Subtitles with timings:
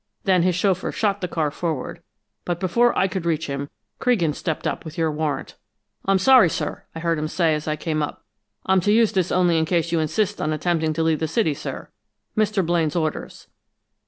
[0.23, 2.01] Then his chauffeur shot the car forward,
[2.43, 3.69] but before I could reach him,
[3.99, 5.57] Creghan stepped up with your warrant.
[6.05, 8.25] "'I'm sorry, sir,' I heard him say as I came up.
[8.65, 11.53] 'I'm to use this only in case you insist on attempting to leave the city,
[11.53, 11.89] sir.
[12.35, 12.65] Mr.
[12.65, 13.45] Blaine's orders.'